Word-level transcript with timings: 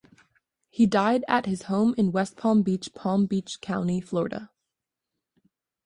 He 0.71 0.87
died 0.87 1.23
at 1.27 1.45
his 1.45 1.65
home 1.69 1.93
in 1.95 2.11
West 2.11 2.35
Palm 2.35 2.63
Beach, 2.63 2.91
Palm 2.95 3.27
Beach 3.27 3.61
County, 3.61 4.01
Florida. 4.01 4.49